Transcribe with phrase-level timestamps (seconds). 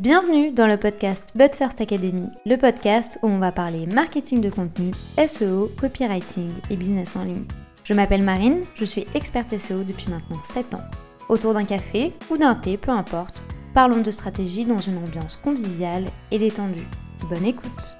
[0.00, 4.50] Bienvenue dans le podcast But First Academy, le podcast où on va parler marketing de
[4.50, 4.90] contenu,
[5.24, 7.44] SEO, copywriting et business en ligne.
[7.84, 10.82] Je m'appelle Marine, je suis experte SEO depuis maintenant 7 ans.
[11.28, 16.06] Autour d'un café ou d'un thé, peu importe, parlons de stratégie dans une ambiance conviviale
[16.32, 16.88] et détendue.
[17.30, 17.96] Bonne écoute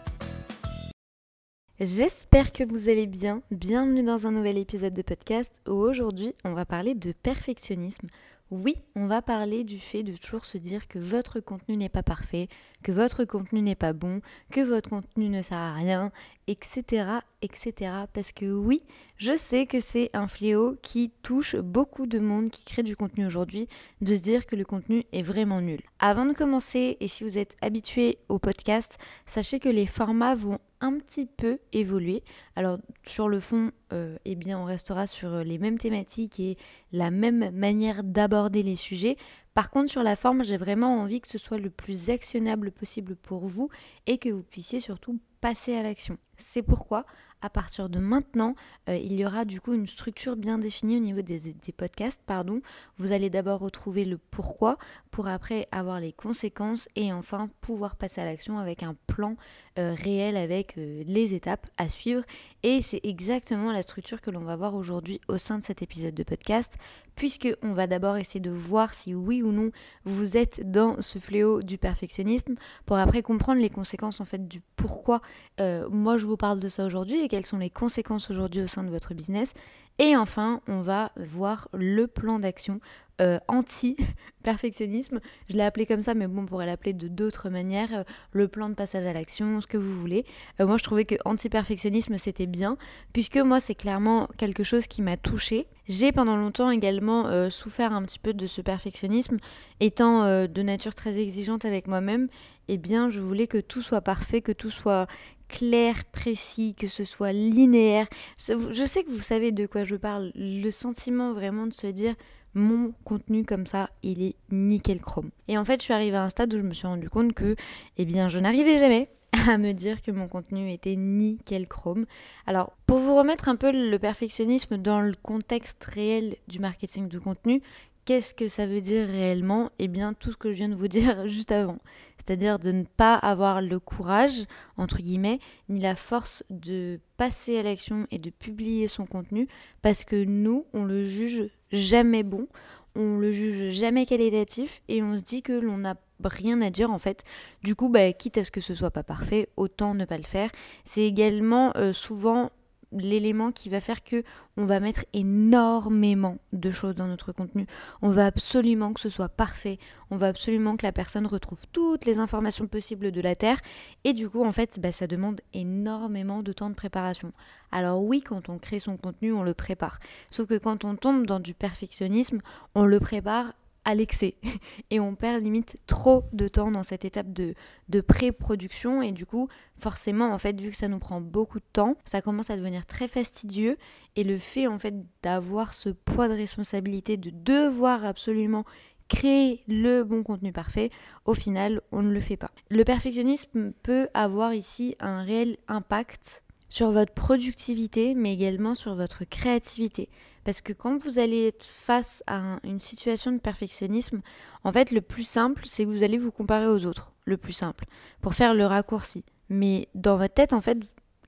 [1.79, 3.40] J'espère que vous allez bien.
[3.52, 8.08] Bienvenue dans un nouvel épisode de podcast où aujourd'hui on va parler de perfectionnisme
[8.50, 12.02] oui, on va parler du fait de toujours se dire que votre contenu n'est pas
[12.02, 12.48] parfait,
[12.82, 14.20] que votre contenu n'est pas bon,
[14.52, 16.12] que votre contenu ne sert à rien,
[16.46, 17.06] etc.,
[17.42, 17.92] etc.
[18.12, 18.83] Parce que oui,
[19.16, 23.27] je sais que c'est un fléau qui touche beaucoup de monde qui crée du contenu
[23.27, 23.66] aujourd'hui,
[24.02, 25.80] de se dire que le contenu est vraiment nul.
[25.98, 30.58] Avant de commencer, et si vous êtes habitué au podcast, sachez que les formats vont
[30.80, 32.23] un petit peu évoluer.
[32.56, 36.56] Alors sur le fond, euh, eh bien on restera sur les mêmes thématiques et
[36.92, 39.16] la même manière d'aborder les sujets.
[39.55, 43.14] Par contre, sur la forme, j'ai vraiment envie que ce soit le plus actionnable possible
[43.14, 43.69] pour vous
[44.06, 46.17] et que vous puissiez surtout passer à l'action.
[46.39, 47.05] C'est pourquoi,
[47.42, 48.55] à partir de maintenant,
[48.89, 52.23] euh, il y aura du coup une structure bien définie au niveau des, podcasts.
[52.25, 52.62] Pardon.
[52.97, 54.78] Vous allez d'abord retrouver le pourquoi
[55.11, 59.36] pour après avoir les conséquences et enfin pouvoir passer à l'action avec un plan
[59.78, 62.23] euh, réel avec euh, les étapes à suivre.
[62.62, 66.14] Et c'est exactement la structure que l'on va voir aujourd'hui au sein de cet épisode
[66.14, 66.79] de podcast,
[67.17, 69.70] puisque on va d'abord essayer de voir si oui ou non
[70.05, 72.55] vous êtes dans ce fléau du perfectionnisme,
[72.86, 75.20] pour après comprendre les conséquences en fait du pourquoi
[75.58, 78.82] moi je vous parle de ça aujourd'hui et quelles sont les conséquences aujourd'hui au sein
[78.82, 79.52] de votre business.
[80.00, 82.81] Et enfin, on va voir le plan d'action
[83.20, 85.20] euh, anti-perfectionnisme.
[85.48, 87.95] Je l'ai appelé comme ça, mais bon, on pourrait l'appeler de d'autres manières.
[87.95, 90.25] Euh, le plan de passage à l'action, ce que vous voulez.
[90.59, 92.77] Euh, moi, je trouvais que anti-perfectionnisme, c'était bien,
[93.12, 95.69] puisque moi, c'est clairement quelque chose qui m'a touchée.
[95.86, 99.36] J'ai pendant longtemps également souffert un petit peu de ce perfectionnisme,
[99.81, 102.29] étant de nature très exigeante avec moi-même.
[102.69, 105.06] Eh bien, je voulais que tout soit parfait, que tout soit
[105.55, 108.08] clair, précis, que ce soit linéaire.
[108.39, 110.33] Je sais que vous savez de quoi je parle.
[110.34, 112.14] Le sentiment vraiment de se dire
[112.55, 115.30] mon contenu comme ça, il est nickel chrome.
[115.46, 117.34] Et en fait, je suis arrivée à un stade où je me suis rendu compte
[117.34, 117.55] que,
[117.98, 119.08] eh bien, je n'arrivais jamais
[119.48, 122.05] à me dire que mon contenu était nickel chrome.
[122.46, 127.20] Alors, pour vous remettre un peu le perfectionnisme dans le contexte réel du marketing de
[127.20, 127.62] contenu,
[128.05, 129.70] Qu'est-ce que ça veut dire réellement?
[129.79, 131.79] Eh bien, tout ce que je viens de vous dire juste avant.
[132.25, 134.44] C'est-à-dire de ne pas avoir le courage,
[134.76, 135.38] entre guillemets,
[135.69, 139.46] ni la force de passer à l'action et de publier son contenu
[139.82, 142.49] parce que nous, on le juge jamais bon,
[142.96, 146.90] on le juge jamais qualitatif et on se dit que l'on n'a rien à dire
[146.90, 147.25] en fait.
[147.62, 150.25] Du coup, bah, quitte à ce que ce soit pas parfait, autant ne pas le
[150.25, 150.50] faire.
[150.85, 152.50] C'est également euh, souvent
[152.94, 154.22] l'élément qui va faire que
[154.56, 157.66] on va mettre énormément de choses dans notre contenu.
[158.02, 159.78] On va absolument que ce soit parfait.
[160.10, 163.60] On va absolument que la personne retrouve toutes les informations possibles de la Terre.
[164.05, 167.32] Et du coup, en fait, bah, ça demande énormément de temps de préparation.
[167.72, 169.99] Alors oui, quand on crée son contenu, on le prépare.
[170.31, 172.40] Sauf que quand on tombe dans du perfectionnisme,
[172.75, 173.52] on le prépare
[173.84, 174.37] à l'excès.
[174.90, 177.55] Et on perd limite trop de temps dans cette étape de,
[177.88, 179.02] de pré-production.
[179.02, 182.23] Et du coup forcément en fait vu que ça nous prend beaucoup de temps ça
[182.23, 183.76] commence à devenir très fastidieux.
[184.17, 188.64] Et le fait en fait d'avoir ce poids de responsabilité de devoir absolument
[189.08, 190.90] créer le bon contenu parfait,
[191.25, 192.50] au final, on ne le fait pas.
[192.70, 196.44] Le perfectionnisme peut avoir ici un réel impact
[196.75, 200.08] sur votre productivité, mais également sur votre créativité.
[200.43, 204.23] Parce que quand vous allez être face à une situation de perfectionnisme,
[204.64, 207.12] en fait, le plus simple, c'est que vous allez vous comparer aux autres.
[207.26, 207.85] Le plus simple.
[208.20, 209.23] Pour faire le raccourci.
[209.49, 210.79] Mais dans votre tête, en fait,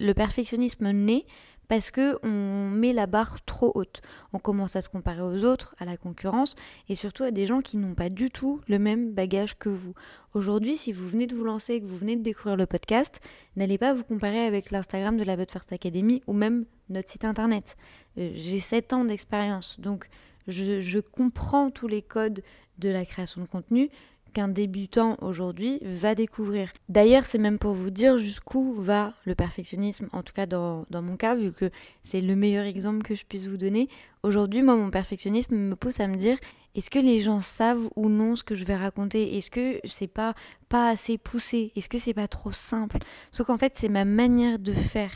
[0.01, 1.23] le perfectionnisme naît
[1.69, 4.01] parce que on met la barre trop haute.
[4.33, 6.55] On commence à se comparer aux autres, à la concurrence
[6.89, 9.95] et surtout à des gens qui n'ont pas du tout le même bagage que vous.
[10.35, 13.21] Aujourd'hui, si vous venez de vous lancer et que vous venez de découvrir le podcast,
[13.57, 17.25] n'allez pas vous comparer avec l'Instagram de la But First Academy ou même notre site
[17.25, 17.77] internet.
[18.19, 20.09] Euh, j'ai 7 ans d'expérience, donc
[20.47, 22.43] je, je comprends tous les codes
[22.79, 23.91] de la création de contenu
[24.37, 26.71] qu'un débutant aujourd'hui va découvrir.
[26.91, 31.01] D'ailleurs, c'est même pour vous dire jusqu'où va le perfectionnisme, en tout cas dans, dans
[31.01, 31.71] mon cas, vu que
[32.03, 33.89] c'est le meilleur exemple que je puisse vous donner.
[34.23, 36.37] Aujourd'hui, moi, mon perfectionnisme me pousse à me dire
[36.75, 39.39] est-ce que les gens savent ou non ce que je vais raconter?
[39.39, 40.35] Est-ce que c'est pas
[40.69, 41.73] pas assez poussé?
[41.75, 42.99] Est-ce que c'est pas trop simple?
[43.33, 45.13] Sauf qu'en fait, c'est ma manière de faire.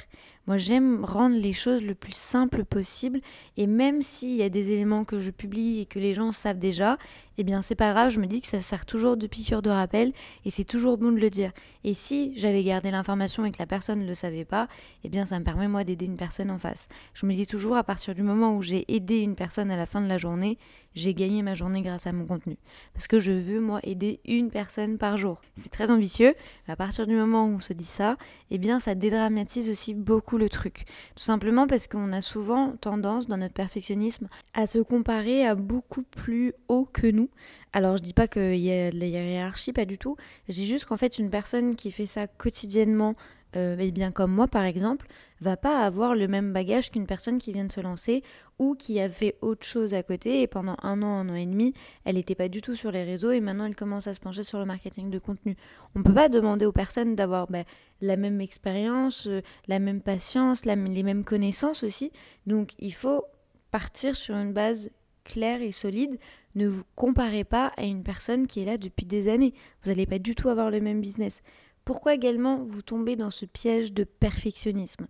[0.47, 3.21] Moi, j'aime rendre les choses le plus simple possible
[3.59, 6.59] et même s'il y a des éléments que je publie et que les gens savent
[6.59, 6.97] déjà,
[7.41, 9.71] eh bien c'est pas grave, je me dis que ça sert toujours de piqûre de
[9.71, 10.13] rappel
[10.45, 11.53] et c'est toujours bon de le dire.
[11.85, 14.69] Et si j'avais gardé l'information et que la personne ne le savait pas,
[15.05, 16.89] eh bien ça me permet moi d'aider une personne en face.
[17.15, 19.87] Je me dis toujours à partir du moment où j'ai aidé une personne à la
[19.87, 20.59] fin de la journée,
[20.95, 22.59] j'ai gagné ma journée grâce à mon contenu.
[22.93, 25.41] Parce que je veux moi aider une personne par jour.
[25.55, 26.35] C'est très ambitieux,
[26.69, 28.19] mais à partir du moment où on se dit ça,
[28.51, 30.85] eh bien ça dédramatise aussi beaucoup le truc.
[31.17, 36.03] Tout simplement parce qu'on a souvent tendance dans notre perfectionnisme à se comparer à beaucoup
[36.03, 37.30] plus haut que nous.
[37.73, 40.17] Alors je dis pas qu'il y a de la hiérarchie, pas du tout.
[40.49, 43.15] Dis juste qu'en fait une personne qui fait ça quotidiennement,
[43.57, 45.07] euh, eh bien comme moi par exemple,
[45.41, 48.23] va pas avoir le même bagage qu'une personne qui vient de se lancer
[48.59, 51.47] ou qui a fait autre chose à côté et pendant un an, un an et
[51.47, 51.73] demi,
[52.05, 54.43] elle n'était pas du tout sur les réseaux et maintenant elle commence à se pencher
[54.43, 55.57] sur le marketing de contenu.
[55.95, 57.65] On ne peut pas demander aux personnes d'avoir bah,
[58.01, 62.13] la même expérience, euh, la même patience, les mêmes connaissances aussi.
[62.47, 63.25] Donc il faut
[63.71, 64.91] partir sur une base
[65.25, 66.19] claire et solide.
[66.55, 69.55] Ne vous comparez pas à une personne qui est là depuis des années.
[69.83, 71.43] Vous n'allez pas du tout avoir le même business.
[71.85, 75.07] Pourquoi également vous tombez dans ce piège de perfectionnisme?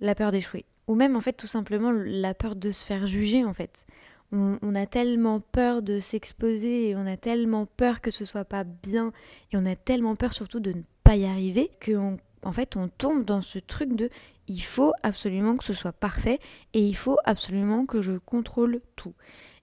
[0.00, 0.64] La peur d'échouer.
[0.86, 3.86] Ou même en fait tout simplement la peur de se faire juger en fait.
[4.30, 8.64] On, a tellement peur de s'exposer et on a tellement peur que ce soit pas
[8.64, 9.12] bien
[9.52, 12.88] et on a tellement peur surtout de ne pas y arriver qu'en en fait on
[12.88, 14.10] tombe dans ce truc de
[14.46, 16.40] il faut absolument que ce soit parfait
[16.74, 19.14] et il faut absolument que je contrôle tout.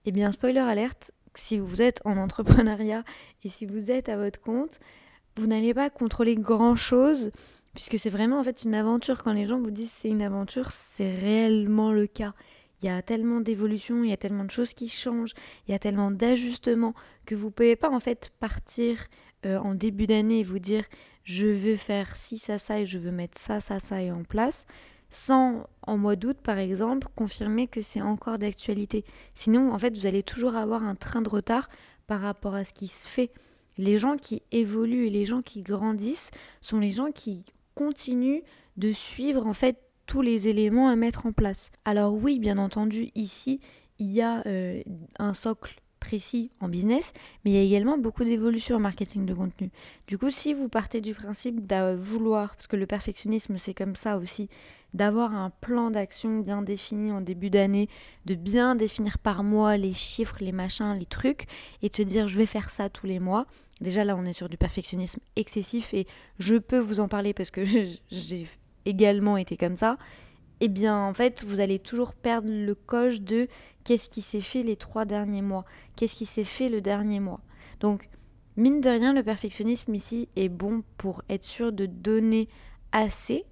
[0.08, 3.04] Eh bien spoiler alerte, si vous êtes en entrepreneuriat
[3.44, 4.80] et si vous êtes à votre compte,
[5.36, 7.32] vous n'allez pas contrôler grand chose
[7.74, 9.24] puisque c'est vraiment en fait une aventure.
[9.24, 12.34] Quand les gens vous disent c'est une aventure, c'est réellement le cas.
[12.82, 15.34] Il y a tellement d'évolutions, il y a tellement de choses qui changent,
[15.68, 16.94] il y a tellement d'ajustements
[17.26, 19.08] que vous ne pouvez pas en fait partir
[19.48, 20.84] euh, en début d'année et vous dire
[21.24, 24.24] je veux faire ci, ça, ça et je veux mettre ça, ça, ça et en
[24.24, 24.68] place
[25.16, 29.06] sans, en mois d'août par exemple, confirmer que c'est encore d'actualité.
[29.34, 31.70] Sinon, en fait, vous allez toujours avoir un train de retard
[32.06, 33.32] par rapport à ce qui se fait.
[33.78, 36.32] Les gens qui évoluent et les gens qui grandissent
[36.62, 37.46] sont les gens qui
[37.76, 38.42] continuent
[38.76, 41.72] de suivre en fait tous les éléments à mettre en place.
[41.86, 43.62] Alors oui, bien entendu, ici,
[44.00, 44.82] il y a euh,
[45.18, 47.14] un socle précis en business,
[47.44, 49.72] mais il y a également beaucoup d'évolutions en marketing de contenu.
[50.08, 53.96] Du coup, si vous partez du principe de vouloir, parce que le perfectionnisme c'est comme
[53.96, 54.48] ça aussi,
[54.94, 57.90] d'avoir un plan d'action bien défini en début d'année,
[58.26, 61.48] de bien définir par mois les chiffres, les machins, les trucs,
[61.82, 63.48] et de se dire je vais faire ça tous les mois.
[63.82, 66.08] Déjà là, on est sur du perfectionnisme excessif et
[66.40, 67.66] je peux vous en parler parce que
[68.12, 68.48] j'ai
[68.86, 69.98] également été comme ça
[70.62, 73.48] eh bien en fait vous allez toujours perdre le coche de
[73.84, 75.66] qu'est-ce qui s'est fait les trois derniers mois,
[75.96, 77.42] qu'est-ce qui s'est fait le dernier mois?
[77.80, 78.10] Donc
[78.58, 82.48] mine de rien le perfectionnisme ici est bon pour être sûr de donner
[82.92, 83.46] assez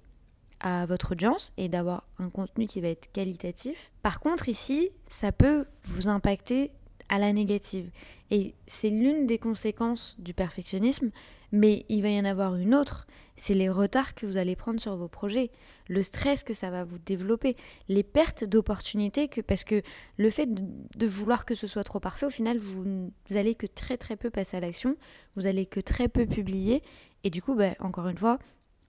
[0.60, 3.92] à votre audience et d'avoir un contenu qui va être qualitatif.
[4.02, 6.70] Par contre ici ça peut vous impacter
[7.08, 7.90] à la négative
[8.30, 11.10] et c'est l'une des conséquences du perfectionnisme
[11.52, 13.06] mais il va y en avoir une autre,
[13.36, 15.52] c'est les retards que vous allez prendre sur vos projets,
[15.88, 17.54] le stress que ça va vous développer,
[17.88, 19.82] les pertes d'opportunités que parce que
[20.16, 23.66] le fait de, vouloir que ce soit trop parfait, au final vous, vous, allez que
[23.66, 24.96] très très peu passer à l'action,
[25.36, 26.82] vous allez que très peu publier
[27.22, 28.38] et du coup, bah, encore une fois,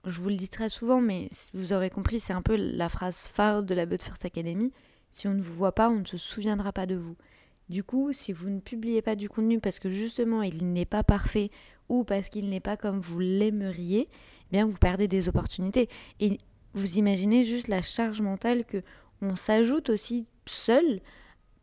[0.04, 3.24] je vous le dis très souvent, mais vous aurez compris, c'est un peu la phrase
[3.24, 4.72] phare de la But First Academy.
[5.10, 7.16] Si on ne vous voit pas, on ne se souviendra pas de vous.
[7.68, 11.02] Du coup, si vous ne publiez pas du contenu parce que justement il n'est pas
[11.02, 11.50] parfait
[11.88, 15.88] ou parce qu'il n'est pas comme vous l'aimeriez, eh bien vous perdez des opportunités.
[16.20, 16.38] Et
[16.74, 18.82] vous imaginez juste la charge mentale que
[19.22, 21.00] on s'ajoute aussi seul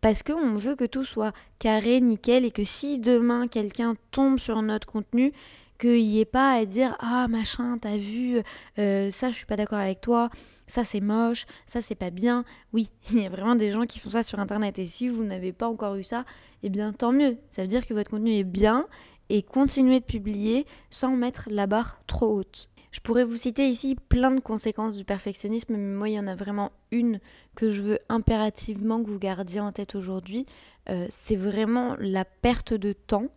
[0.02, 4.62] parce qu'on veut que tout soit carré, nickel, et que si demain quelqu'un tombe sur
[4.62, 5.32] notre contenu,
[5.78, 8.42] qu'il n'y ait pas à dire ah machin t'as vu
[8.80, 10.30] euh, ça je suis pas d'accord avec toi
[10.68, 12.46] ça c'est moche ça c'est pas bien.
[12.74, 14.80] Oui il y a vraiment des gens qui font ça sur internet.
[14.80, 16.26] Et si vous n'avez pas encore eu ça
[16.64, 17.38] eh bien tant mieux.
[17.50, 18.88] Ça veut dire que votre contenu est bien
[19.30, 22.70] et continuez de publier sans mettre la barre trop haute.
[22.92, 26.28] Je pourrais vous citer ici plein de conséquences du perfectionnisme, mais moi il y en
[26.28, 27.20] a vraiment une
[27.56, 30.46] que je veux impérativement que vous gardiez en tête aujourd'hui.
[30.90, 33.30] Euh, c'est vraiment la perte de temps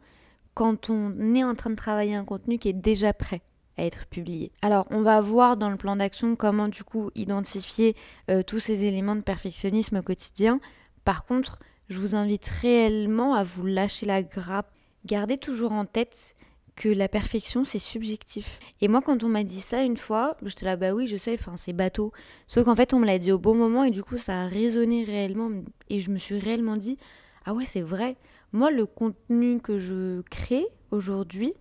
[0.57, 3.43] quand on est en train de travailler un contenu qui est déjà prêt
[3.77, 4.51] à être publié.
[4.63, 7.95] Alors, on va voir dans le plan d'action comment du coup identifier
[8.31, 10.59] euh, tous ces éléments de perfectionnisme au quotidien.
[11.05, 11.59] Par contre,
[11.91, 14.73] je vous invite réellement à vous lâcher la grappe.
[15.05, 16.35] Gardez toujours en tête
[16.75, 18.59] que la perfection c'est subjectif.
[18.81, 21.35] Et moi quand on m'a dit ça une fois, j'étais là bah oui je sais,
[21.35, 22.13] enfin c'est bateau.
[22.49, 24.47] Sauf qu'en fait on me l'a dit au bon moment et du coup ça a
[24.47, 25.51] résonné réellement
[25.89, 26.99] et je me suis réellement dit
[27.47, 28.17] ah ouais c'est vrai.
[28.53, 31.53] Moi, le contenu que je crée aujourd'hui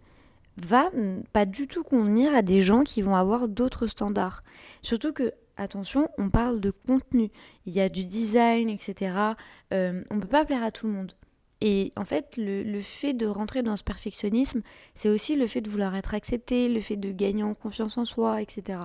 [0.58, 0.90] va
[1.34, 4.44] pas du tout convenir à des gens qui vont avoir d'autres standards.
[4.82, 7.30] Surtout que, attention, on parle de contenu.
[7.66, 9.16] Il y a du design, etc.
[9.74, 11.16] Euh, on ne peut pas plaire à tout le monde.
[11.62, 14.62] Et en fait, le, le, fait de rentrer dans ce perfectionnisme,
[14.94, 18.06] c'est aussi le fait de vouloir être accepté, le fait de gagner en confiance en
[18.06, 18.80] soi, etc.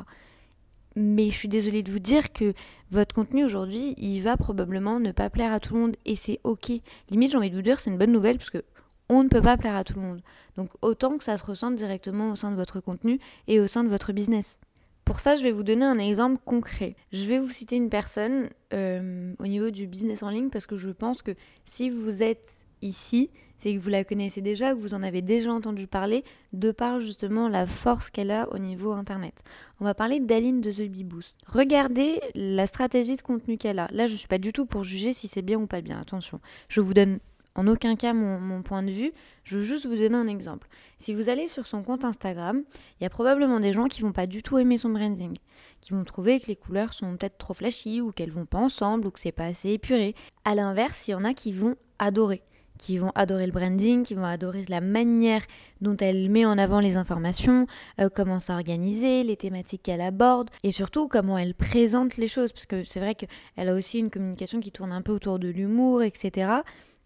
[1.02, 2.52] Mais je suis désolée de vous dire que
[2.90, 6.40] votre contenu aujourd'hui, il va probablement ne pas plaire à tout le monde et c'est
[6.44, 6.72] ok.
[7.08, 8.62] Limite, j'ai envie de vous dire, c'est une bonne nouvelle parce que
[9.08, 10.20] on ne peut pas plaire à tout le monde.
[10.58, 13.82] Donc autant que ça se ressente directement au sein de votre contenu et au sein
[13.82, 14.58] de votre business.
[15.06, 16.96] Pour ça, je vais vous donner un exemple concret.
[17.12, 20.76] Je vais vous citer une personne euh, au niveau du business en ligne parce que
[20.76, 21.30] je pense que
[21.64, 25.52] si vous êtes ici, c'est que vous la connaissez déjà, que vous en avez déjà
[25.52, 29.34] entendu parler, de par justement la force qu'elle a au niveau internet.
[29.80, 31.36] On va parler d'Aline de The Bee Boost.
[31.46, 33.88] Regardez la stratégie de contenu qu'elle a.
[33.92, 36.00] Là, je ne suis pas du tout pour juger si c'est bien ou pas bien,
[36.00, 36.40] attention.
[36.68, 37.18] Je vous donne
[37.54, 39.12] en aucun cas mon, point de vue,
[39.44, 40.68] je veux juste vous donner un exemple.
[40.98, 42.62] Si vous allez sur son compte Instagram,
[42.98, 45.36] il y a probablement des gens qui vont pas du tout aimer son branding,
[45.80, 49.06] qui vont trouver que les couleurs sont peut-être trop flashy ou qu'elles vont pas ensemble
[49.06, 50.14] ou que c'est pas assez épuré.
[50.44, 52.42] À l'inverse, il y en a qui vont adorer
[52.80, 55.42] qui vont adorer le branding, qui vont adorer la manière
[55.82, 57.66] dont elle met en avant les informations,
[58.00, 62.52] euh, comment s'organiser, les thématiques qu'elle aborde et surtout comment elle présente les choses.
[62.52, 65.48] Parce que c'est vrai qu'elle a aussi une communication qui tourne un peu autour de
[65.48, 66.52] l'humour, etc.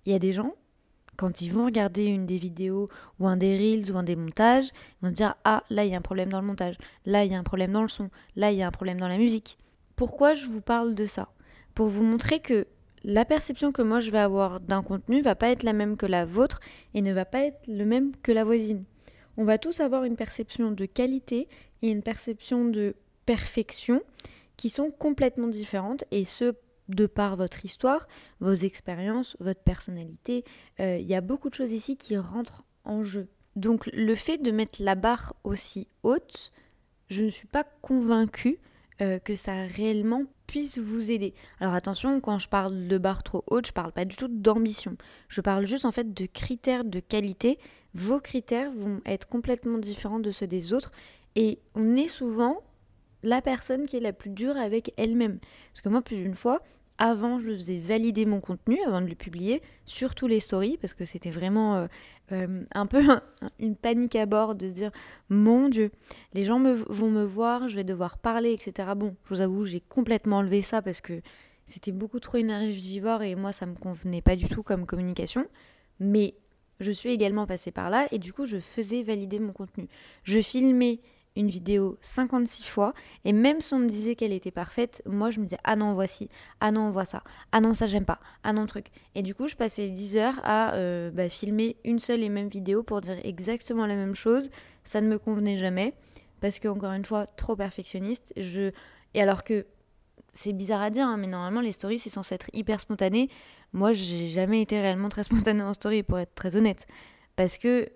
[0.06, 0.54] Il y a des gens,
[1.16, 2.88] quand ils vont regarder une des vidéos
[3.18, 4.68] ou un des reels ou un des montages,
[5.02, 7.24] ils vont se dire Ah, là, il y a un problème dans le montage, là,
[7.24, 9.08] il y a un problème dans le son, là, il y a un problème dans
[9.08, 9.58] la musique.
[9.96, 11.30] Pourquoi je vous parle de ça?
[11.74, 12.68] Pour vous montrer que
[13.04, 16.06] la perception que moi je vais avoir d'un contenu va pas être la même que
[16.06, 16.60] la vôtre
[16.94, 18.84] et ne va pas être le même que la voisine.
[19.36, 21.48] On va tous avoir une perception de qualité
[21.82, 22.94] et une perception de
[23.26, 24.00] perfection
[24.56, 26.54] qui sont complètement différentes et ce
[26.88, 28.06] de par votre histoire,
[28.40, 30.44] vos expériences, votre personnalité.
[30.80, 33.28] Euh, il y a beaucoup de choses ici qui rentrent en jeu.
[33.56, 36.52] Donc le fait de mettre la barre aussi haute,
[37.08, 38.58] je ne suis pas convaincue
[39.00, 41.34] euh, que ça réellement puisse vous aider.
[41.60, 44.96] Alors attention, quand je parle de barre trop haute, je parle pas du tout d'ambition.
[45.28, 47.58] Je parle juste en fait de critères de qualité.
[47.94, 50.92] Vos critères vont être complètement différents de ceux des autres
[51.36, 52.62] et on est souvent
[53.22, 55.38] la personne qui est la plus dure avec elle-même.
[55.72, 56.60] Parce que moi, plus d'une fois,
[56.98, 60.94] avant, je faisais valider mon contenu avant de le publier sur tous les stories parce
[60.94, 61.86] que c'était vraiment euh,
[62.32, 63.02] euh, un peu
[63.58, 64.90] une panique à bord de se dire
[65.28, 65.90] mon Dieu,
[66.32, 68.90] les gens vont me voir, je vais devoir parler, etc.
[68.96, 71.20] Bon, je vous avoue, j'ai complètement enlevé ça parce que
[71.66, 75.46] c'était beaucoup trop énergivore et moi, ça me convenait pas du tout comme communication.
[76.00, 76.34] Mais
[76.80, 79.88] je suis également passée par là et du coup, je faisais valider mon contenu.
[80.24, 81.00] Je filmais
[81.36, 85.40] une vidéo 56 fois et même si on me disait qu'elle était parfaite, moi je
[85.40, 86.28] me disais ah non voici,
[86.60, 87.22] ah non on voit ça,
[87.52, 88.86] ah non ça j'aime pas, ah non truc.
[89.14, 92.48] Et du coup je passais 10 heures à euh, bah, filmer une seule et même
[92.48, 94.50] vidéo pour dire exactement la même chose,
[94.84, 95.94] ça ne me convenait jamais
[96.40, 98.32] parce que encore une fois trop perfectionniste.
[98.36, 98.70] Je
[99.14, 99.66] et alors que
[100.32, 103.28] c'est bizarre à dire hein, mais normalement les stories c'est censé être hyper spontané.
[103.72, 106.86] Moi j'ai jamais été réellement très spontané en story pour être très honnête
[107.34, 107.88] parce que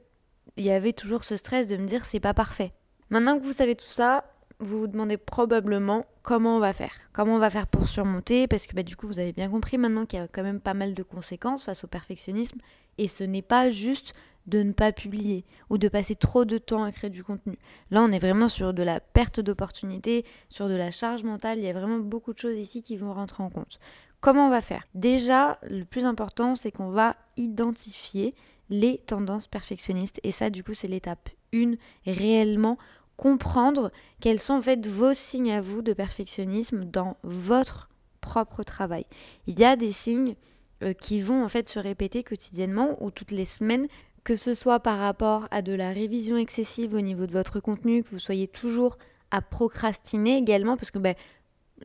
[0.56, 2.72] il y avait toujours ce stress de me dire c'est pas parfait
[3.10, 4.24] Maintenant que vous savez tout ça,
[4.60, 6.92] vous vous demandez probablement comment on va faire.
[7.12, 9.78] Comment on va faire pour surmonter, parce que bah, du coup, vous avez bien compris
[9.78, 12.58] maintenant qu'il y a quand même pas mal de conséquences face au perfectionnisme,
[12.98, 14.14] et ce n'est pas juste
[14.46, 17.58] de ne pas publier ou de passer trop de temps à créer du contenu.
[17.90, 21.64] Là, on est vraiment sur de la perte d'opportunité, sur de la charge mentale, il
[21.64, 23.78] y a vraiment beaucoup de choses ici qui vont rentrer en compte.
[24.20, 24.84] Comment on va faire?
[24.94, 28.34] Déjà, le plus important, c'est qu'on va identifier
[28.70, 31.74] les tendances perfectionnistes, et ça, du coup, c'est l'étape 1,
[32.06, 32.78] réellement
[33.16, 33.90] comprendre
[34.20, 37.88] quels sont en fait vos signes à vous de perfectionnisme dans votre
[38.20, 39.06] propre travail.
[39.46, 40.34] Il y a des signes
[40.82, 43.88] euh, qui vont en fait se répéter quotidiennement ou toutes les semaines,
[44.22, 48.02] que ce soit par rapport à de la révision excessive au niveau de votre contenu,
[48.02, 48.98] que vous soyez toujours
[49.30, 51.14] à procrastiner également, parce que ben,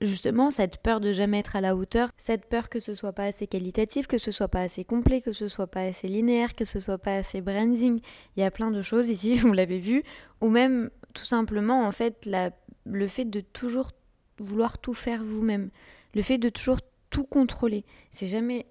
[0.02, 3.26] justement cette peur de jamais être à la hauteur, cette peur que ce soit pas
[3.26, 6.66] assez qualitatif, que ce soit pas assez complet, que ce soit pas assez linéaire, que
[6.66, 8.00] ce soit pas assez branding.
[8.36, 10.04] Il y a plein de choses ici, vous l'avez vu,
[10.42, 12.52] ou même tout simplement en fait la,
[12.86, 13.92] le fait de toujours
[14.40, 15.70] vouloir tout faire vous-même,
[16.16, 17.86] le fait de toujours tout contrôler.
[18.12, 18.66] C'est jamais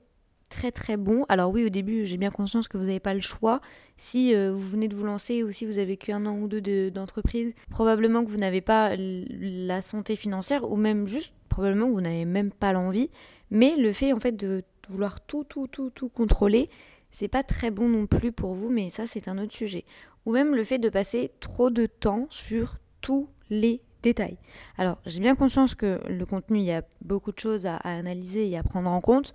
[0.52, 1.24] très très bon.
[1.28, 3.60] Alors oui, au début, j'ai bien conscience que vous n'avez pas le choix.
[3.96, 6.90] Si euh, vous venez de vous lancer ou si vous avez qu'un an ou deux
[6.90, 12.00] d'entreprise, probablement que vous n'avez pas la santé financière ou même juste probablement que vous
[12.02, 13.10] n'avez même pas l'envie.
[13.50, 16.68] Mais le fait en fait de vouloir tout tout tout tout contrôler,
[17.10, 19.84] c'est pas très bon non plus pour vous, mais ça c'est un autre sujet.
[20.26, 24.36] Ou même le fait de passer trop de temps sur tous les détails.
[24.76, 28.50] Alors j'ai bien conscience que le contenu, il y a beaucoup de choses à analyser
[28.50, 29.32] et à prendre en compte.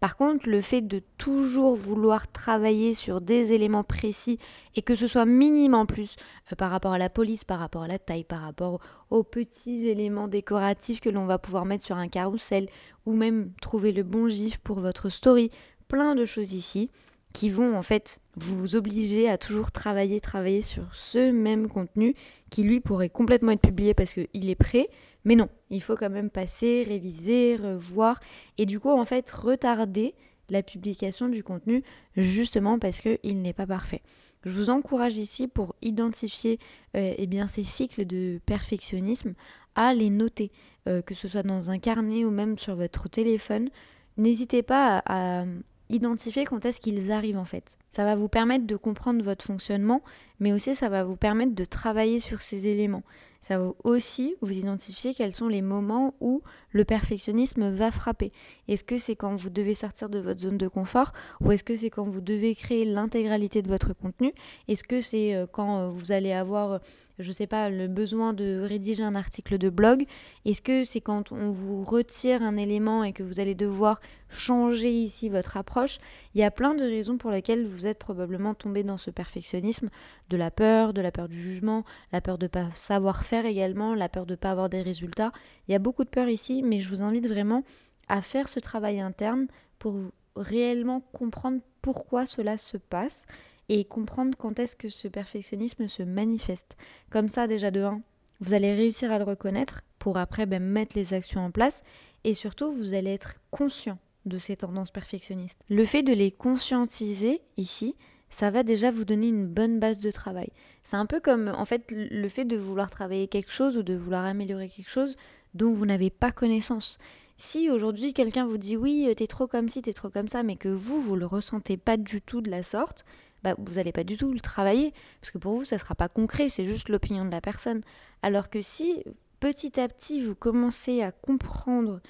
[0.00, 4.38] Par contre, le fait de toujours vouloir travailler sur des éléments précis
[4.74, 6.16] et que ce soit minimum plus
[6.50, 8.80] euh, par rapport à la police, par rapport à la taille, par rapport
[9.10, 12.68] aux petits éléments décoratifs que l'on va pouvoir mettre sur un carrousel
[13.04, 15.50] ou même trouver le bon gif pour votre story,
[15.86, 16.90] plein de choses ici.
[17.32, 22.16] qui vont en fait vous obliger à toujours travailler, travailler sur ce même contenu
[22.50, 24.88] qui lui pourrait complètement être publié parce qu'il est prêt.
[25.24, 28.20] Mais non, il faut quand même passer, réviser, revoir
[28.58, 30.14] et du coup en fait retarder
[30.48, 31.82] la publication du contenu
[32.16, 34.02] justement parce qu'il n'est pas parfait.
[34.44, 36.58] Je vous encourage ici pour identifier
[36.96, 39.34] euh, eh ces cycles de perfectionnisme
[39.74, 40.50] à les noter,
[40.88, 43.68] euh, que ce soit dans un carnet ou même sur votre téléphone.
[44.16, 45.44] N'hésitez pas à,
[45.90, 47.76] identifier quand est-ce qu'ils arrivent en fait.
[47.90, 50.02] Ça va vous permettre de comprendre votre fonctionnement,
[50.38, 53.02] mais aussi ça va vous permettre de travailler sur ces éléments.
[53.40, 58.32] Ça va aussi vous identifier quels sont les moments où le perfectionnisme va frapper.
[58.68, 61.76] Est-ce que c'est quand vous devez sortir de votre zone de confort ou est-ce que
[61.76, 64.32] c'est quand vous devez créer l'intégralité de votre contenu?
[64.68, 66.80] Est-ce que c'est euh, quand euh, vous allez avoir
[67.22, 70.04] je sais pas, le besoin de rédiger un article de blog?
[70.44, 74.90] Est-ce que c'est quand on vous retire un élément et que vous allez devoir changer
[74.90, 75.98] ici votre approche?
[76.34, 79.90] Il y a plein de raisons pour lesquelles vous êtes probablement tombé dans ce perfectionnisme,
[80.28, 83.46] de la peur, de la peur du jugement, la peur de ne pas savoir faire
[83.46, 85.32] également, la peur de ne pas avoir des résultats.
[85.68, 87.64] Il y a beaucoup de peur ici, mais je vous invite vraiment
[88.08, 89.46] à faire ce travail interne
[89.78, 89.96] pour
[90.36, 93.26] réellement comprendre pourquoi cela se passe
[93.68, 96.76] et comprendre quand est-ce que ce perfectionnisme se manifeste.
[97.08, 98.02] Comme ça, déjà de 1,
[98.40, 101.84] vous allez réussir à le reconnaître pour après ben, mettre les actions en place
[102.24, 105.64] et surtout, vous allez être conscient de ces tendances perfectionnistes.
[105.68, 107.94] Le fait de les conscientiser ici,
[108.28, 110.50] ça va déjà vous donner une bonne base de travail.
[110.82, 113.94] C'est un peu comme en fait le fait de vouloir travailler quelque chose ou de
[113.94, 115.16] vouloir améliorer quelque chose
[115.54, 116.98] dont vous n'avez pas connaissance.
[117.36, 120.56] Si aujourd'hui quelqu'un vous dit oui, t'es trop comme ci, t'es trop comme ça, mais
[120.56, 123.04] que vous, vous le ressentez pas du tout de la sorte,
[123.42, 125.94] bah, vous n'allez pas du tout le travailler, parce que pour vous, ça ne sera
[125.94, 127.80] pas concret, c'est juste l'opinion de la personne.
[128.22, 129.02] Alors que si
[129.40, 132.00] petit à petit, vous commencez à comprendre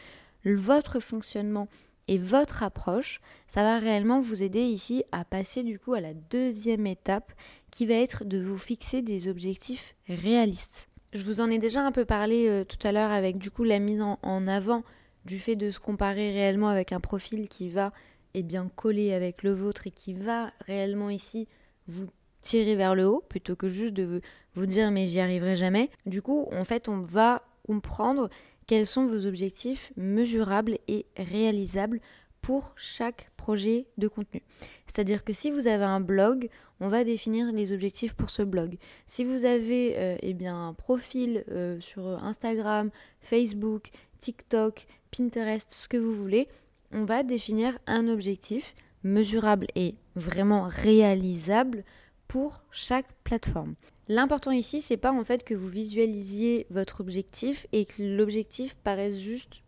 [0.44, 1.68] votre fonctionnement
[2.08, 6.12] et votre approche, ça va réellement vous aider ici à passer du coup à la
[6.12, 7.32] deuxième étape
[7.70, 10.89] qui va être de vous fixer des objectifs réalistes.
[11.12, 13.64] Je vous en ai déjà un peu parlé euh, tout à l'heure avec du coup
[13.64, 14.84] la mise en avant
[15.24, 17.92] du fait de se comparer réellement avec un profil qui va
[18.34, 21.48] est bien collé avec le vôtre et qui va réellement ici
[21.86, 22.06] vous
[22.40, 24.20] tirer vers le haut plutôt que juste de
[24.54, 25.90] vous dire mais j'y arriverai jamais.
[26.06, 28.30] Du coup, en fait, on va comprendre
[28.66, 32.00] quels sont vos objectifs mesurables et réalisables
[32.42, 34.42] pour chaque projet de contenu.
[34.86, 36.48] C'est-à-dire que si vous avez un blog,
[36.80, 38.76] on va définir les objectifs pour ce blog.
[39.06, 45.96] Si vous avez euh, eh un profil euh, sur Instagram, Facebook, TikTok, Pinterest, ce que
[45.96, 46.48] vous voulez,
[46.92, 51.84] on va définir un objectif mesurable et vraiment réalisable
[52.28, 53.74] pour chaque plateforme.
[54.08, 59.18] L'important ici, c'est pas en fait que vous visualisiez votre objectif et que l'objectif paraisse
[59.18, 59.62] juste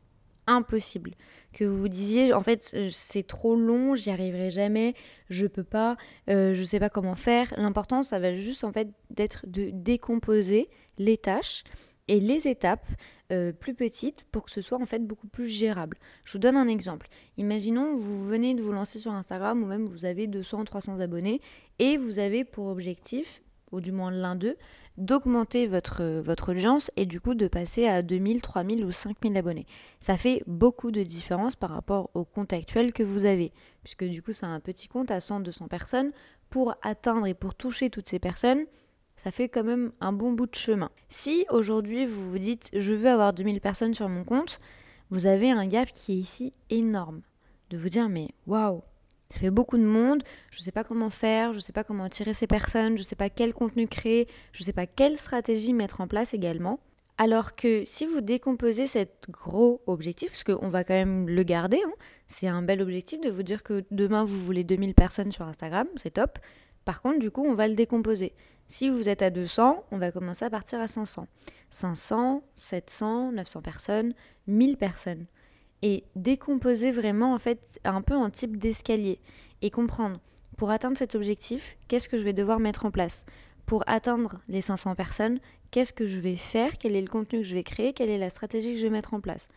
[0.47, 1.13] impossible.
[1.53, 4.95] Que vous vous disiez, en fait, c'est trop long, j'y arriverai jamais,
[5.29, 5.97] je peux pas,
[6.31, 7.53] euh, je sais pas comment faire.
[7.57, 11.65] L'important, ça va juste en fait d'être de décomposer les tâches
[12.09, 12.87] et les étapes
[13.33, 15.97] euh, plus petites pour que ce soit en fait beaucoup plus gérable.
[16.25, 17.09] Je vous donne un exemple.
[17.39, 21.41] Imaginons vous venez de vous lancer sur Instagram ou même vous avez 200 300 abonnés
[21.79, 24.57] et vous avez pour objectif ou du moins l'un d'eux
[24.99, 29.67] d'augmenter votre, votre audience et du coup de passer à 2000, 3000 ou 5000 abonnés.
[30.01, 34.23] Ça fait beaucoup de différence par rapport au compte actuel que vous avez puisque du
[34.23, 36.13] coup c'est un petit compte à 100 200 personnes
[36.51, 38.67] pour atteindre et pour toucher toutes ces personnes
[39.17, 40.91] ça fait quand même un bon bout de chemin.
[41.09, 44.61] Si aujourd'hui vous vous dites je veux avoir 2000 personnes sur mon compte,
[45.11, 47.23] vous avez un gap qui est ici énorme.
[47.71, 48.83] De vous dire mais waouh,
[49.33, 51.85] ça fait beaucoup de monde, je ne sais pas comment faire, je ne sais pas
[51.85, 54.87] comment attirer ces personnes, je ne sais pas quel contenu créer, je ne sais pas
[54.87, 56.81] quelle stratégie mettre en place également.
[57.17, 61.81] Alors que si vous décomposez cet gros objectif, parce qu'on va quand même le garder,
[61.85, 61.93] hein,
[62.27, 65.87] c'est un bel objectif de vous dire que demain vous voulez 2000 personnes sur Instagram,
[65.97, 66.39] c'est top.
[66.85, 68.35] Par contre, du coup, on va le décomposer.
[68.69, 71.27] Si vous êtes à 200, on va commencer à partir à 500.
[71.71, 74.15] 500, 700, 900 personnes,
[74.47, 75.27] 1000 personnes.
[75.83, 79.19] Et décomposer vraiment en fait un peu en type d'escalier
[79.63, 80.21] et comprendre
[80.57, 83.27] pour atteindre cet objectif, qu'est-ce que je vais devoir mettre en place
[83.67, 85.41] Pour atteindre les 500 personnes,
[85.71, 88.19] qu'est-ce que je vais faire Quel est le contenu que je vais créer Quelle est
[88.19, 89.49] la stratégie que je vais mettre en place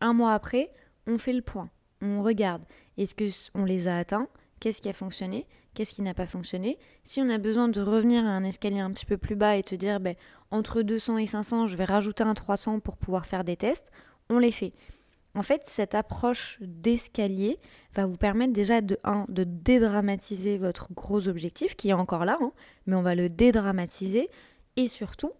[0.00, 0.70] Un mois après,
[1.06, 1.68] on fait le point.
[2.00, 2.64] On regarde.
[2.96, 4.28] Est-ce qu'on les a atteints
[4.60, 5.46] Qu'est-ce qui a fonctionné
[5.78, 6.76] qu'est-ce qui n'a pas fonctionné.
[7.04, 9.62] Si on a besoin de revenir à un escalier un petit peu plus bas et
[9.62, 10.16] te dire ben,
[10.50, 13.92] entre 200 et 500, je vais rajouter un 300 pour pouvoir faire des tests,
[14.28, 14.72] on les fait.
[15.38, 17.58] En fait, cette approche d'escalier
[17.94, 22.38] va vous permettre déjà de 1 de dédramatiser votre gros objectif qui est encore là,
[22.40, 22.50] hein,
[22.86, 24.30] mais on va le dédramatiser
[24.74, 25.30] et surtout,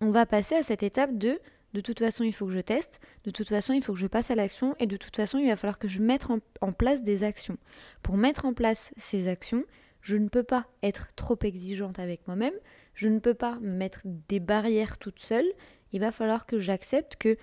[0.00, 1.40] on va passer à cette étape de
[1.74, 4.06] de toute façon, il faut que je teste, de toute façon, il faut que je
[4.06, 6.26] passe à l'action, et de toute façon, il va falloir que je mette
[6.62, 7.58] en, place des actions.
[8.02, 9.64] Pour mettre en place ces actions,
[10.00, 12.54] je ne peux pas être trop exigeante avec moi-même,
[12.94, 15.44] je ne peux pas me mettre des barrières toute seule,
[15.92, 17.36] il va falloir que j'accepte que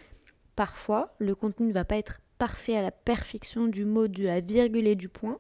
[0.56, 4.40] parfois, le contenu ne va pas être parfait à la perfection du mot, de la
[4.42, 5.38] virgule et du point,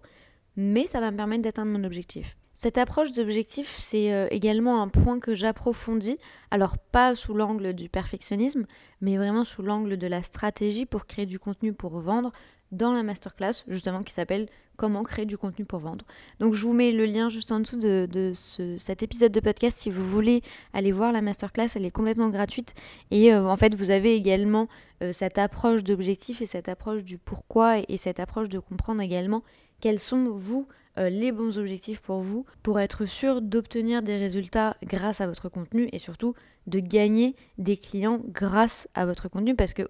[0.55, 2.37] mais ça va me permettre d'atteindre mon objectif.
[2.53, 6.17] Cette approche d'objectif, c'est euh, également un point que j'approfondis,
[6.51, 8.65] alors pas sous l'angle du perfectionnisme,
[9.01, 12.31] mais vraiment sous l'angle de la stratégie pour créer du contenu pour vendre
[12.71, 16.05] dans la masterclass, justement, qui s'appelle Comment créer du contenu pour vendre.
[16.39, 18.33] Donc je vous mets le lien juste en dessous de,
[18.77, 20.41] cet épisode de podcast si vous voulez
[20.73, 22.73] aller voir la masterclass, elle est complètement gratuite.
[23.11, 24.67] Et euh, en fait, vous avez également
[25.03, 29.43] euh, cette approche d'objectif et cette approche du pourquoi et cette approche de comprendre également
[29.79, 34.77] quels sont, vous, euh, les bons objectifs pour vous, pour être sûr d'obtenir des résultats
[34.83, 36.33] grâce à votre contenu et surtout
[36.67, 39.83] de gagner des clients grâce à votre contenu parce que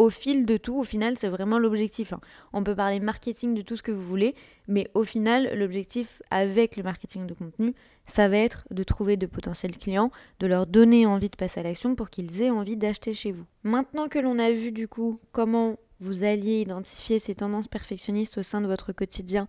[0.00, 2.14] au fil de tout, au final, c'est vraiment l'objectif.
[2.14, 2.20] Hein.
[2.54, 4.34] On peut parler marketing de tout ce que vous voulez,
[4.66, 7.74] mais au final, l'objectif avec le marketing de contenu,
[8.06, 11.64] ça va être de trouver de potentiels clients, de leur donner envie de passer à
[11.64, 13.44] l'action pour qu'ils aient envie d'acheter chez vous.
[13.62, 18.42] Maintenant que l'on a vu du coup comment vous alliez identifier ces tendances perfectionnistes au
[18.42, 19.48] sein de votre quotidien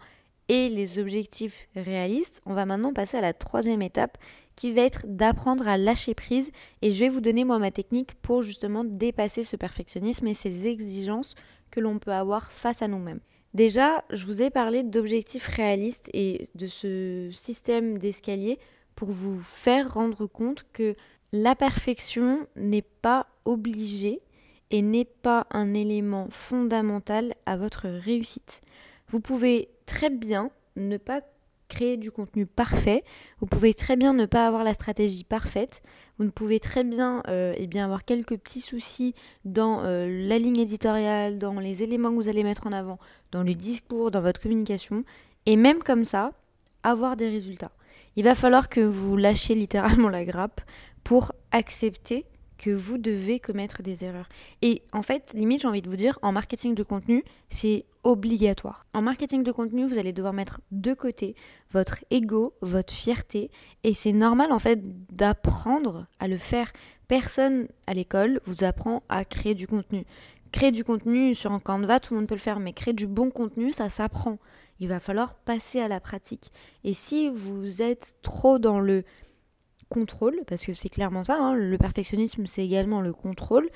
[0.49, 4.17] et les objectifs réalistes, on va maintenant passer à la troisième étape
[4.69, 6.51] va être d'apprendre à lâcher prise
[6.83, 10.67] et je vais vous donner moi ma technique pour justement dépasser ce perfectionnisme et ces
[10.67, 11.33] exigences
[11.71, 13.21] que l'on peut avoir face à nous-mêmes.
[13.55, 18.59] Déjà, je vous ai parlé d'objectifs réalistes et de ce système d'escalier
[18.95, 20.95] pour vous faire rendre compte que
[21.33, 24.21] la perfection n'est pas obligée
[24.69, 28.61] et n'est pas un élément fondamental à votre réussite.
[29.09, 31.21] Vous pouvez très bien ne pas
[31.71, 33.03] créer du contenu parfait,
[33.39, 35.81] vous pouvez très bien ne pas avoir la stratégie parfaite,
[36.19, 40.37] vous ne pouvez très bien, euh, eh bien avoir quelques petits soucis dans euh, la
[40.37, 42.99] ligne éditoriale, dans les éléments que vous allez mettre en avant,
[43.31, 45.05] dans le discours, dans votre communication,
[45.45, 46.33] et même comme ça,
[46.83, 47.71] avoir des résultats.
[48.17, 50.61] Il va falloir que vous lâchiez littéralement la grappe
[51.03, 52.25] pour accepter
[52.61, 54.29] que vous devez commettre des erreurs.
[54.61, 58.85] Et en fait, limite, j'ai envie de vous dire, en marketing de contenu, c'est obligatoire.
[58.93, 61.35] En marketing de contenu, vous allez devoir mettre de côté
[61.71, 63.49] votre ego, votre fierté,
[63.83, 64.79] et c'est normal en fait
[65.11, 66.71] d'apprendre à le faire.
[67.07, 70.05] Personne à l'école vous apprend à créer du contenu.
[70.51, 73.07] Créer du contenu sur un Canva, tout le monde peut le faire, mais créer du
[73.07, 74.37] bon contenu, ça s'apprend.
[74.79, 76.51] Il va falloir passer à la pratique.
[76.83, 79.03] Et si vous êtes trop dans le
[79.91, 83.69] contrôle, parce que c'est clairement ça, hein, le perfectionnisme c'est également le contrôle,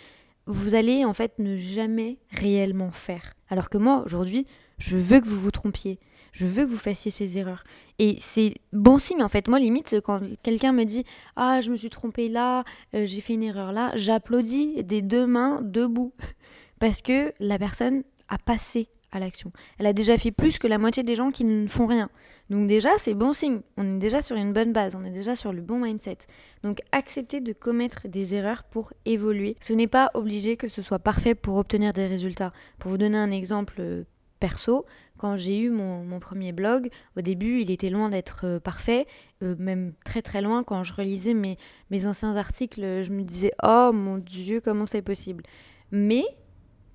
[0.47, 3.34] vous allez en fait ne jamais réellement faire.
[3.49, 4.45] Alors que moi aujourd'hui,
[4.78, 5.99] je veux que vous vous trompiez,
[6.32, 7.63] je veux que vous fassiez ces erreurs.
[7.99, 9.47] Et c'est bon signe en fait.
[9.47, 11.04] Moi limite quand quelqu'un me dit
[11.36, 15.28] ah je me suis trompé là, euh, j'ai fait une erreur là, j'applaudis des deux
[15.28, 16.13] mains debout
[16.80, 18.88] parce que la personne a passé
[19.19, 19.51] l'action.
[19.80, 22.10] Elle a déjà fait plus que la moitié des gens qui ne font rien.
[22.49, 23.62] Donc déjà, c'est bon signe.
[23.78, 26.17] On est déjà sur une bonne base, on est déjà sur le bon mindset.
[26.63, 29.56] Donc accepter de commettre des erreurs pour évoluer.
[29.62, 32.51] Ce n'est pas obligé que ce soit parfait pour obtenir des résultats.
[32.78, 34.04] Pour vous donner un exemple euh,
[34.39, 34.86] perso,
[35.17, 39.08] quand j'ai eu mon, premier blog, au début, il était loin d'être euh, parfait,
[39.43, 40.63] euh, même très très loin.
[40.63, 41.58] Quand je relisais mes,
[41.89, 45.43] mes anciens articles, je me disais, oh mon Dieu, comment c'est possible?
[45.91, 46.25] Mais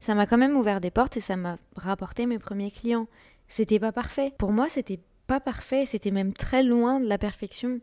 [0.00, 3.06] ça m'a quand même ouvert des portes et ça m'a rapporté mes premiers clients.
[3.48, 4.32] C'était pas parfait.
[4.38, 7.80] Pour moi, c'était pas parfait, c'était même très loin de la perfection.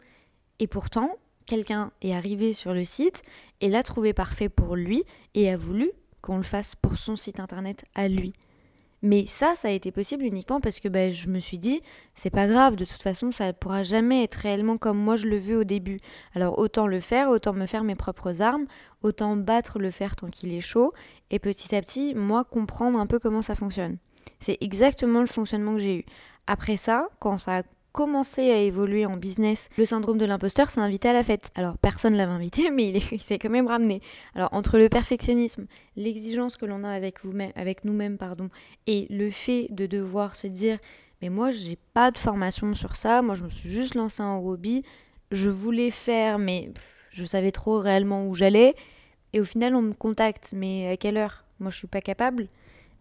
[0.60, 3.22] Et pourtant, quelqu'un est arrivé sur le site
[3.62, 5.04] et l'a trouvé parfait pour lui
[5.34, 8.34] et a voulu qu'on le fasse pour son site internet à lui.
[9.04, 11.82] Mais ça, ça a été possible uniquement parce que ben, je me suis dit,
[12.16, 15.28] c'est pas grave, de toute façon, ça ne pourra jamais être réellement comme moi je
[15.28, 16.00] le veux au début.
[16.34, 18.66] Alors autant le faire, autant me faire mes propres armes,
[19.04, 20.94] autant battre le fer tant qu'il est chaud,
[21.30, 23.98] et petit à petit, moi, comprendre un peu comment ça fonctionne.
[24.40, 26.06] C'est exactement le fonctionnement que j'ai eu.
[26.48, 27.64] Après ça, quand ça a
[27.98, 31.50] commencé à évoluer en business, le syndrome de l'imposteur s'est invité à la fête.
[31.56, 34.02] Alors personne ne l'avait invité, mais il s'est quand même ramené.
[34.36, 37.16] Alors entre le perfectionnisme, l'exigence que l'on a avec,
[37.56, 38.52] avec nous-mêmes, pardon,
[38.86, 40.78] et le fait de devoir se dire,
[41.24, 44.46] mais moi j'ai pas de formation sur ça, moi je me suis juste lancé en
[44.46, 44.84] hobby,
[45.32, 46.70] je voulais faire, mais
[47.10, 48.76] je savais trop réellement où j'allais,
[49.34, 51.46] et au final on me contacte, mais à quelle heure?
[51.60, 52.48] Moi je suis pas capable.